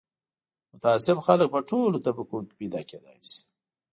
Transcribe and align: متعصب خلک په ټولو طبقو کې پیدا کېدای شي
متعصب 0.73 1.17
خلک 1.27 1.47
په 1.53 1.59
ټولو 1.69 1.97
طبقو 2.05 2.37
کې 2.47 2.53
پیدا 2.59 2.81
کېدای 2.89 3.19
شي 3.29 3.37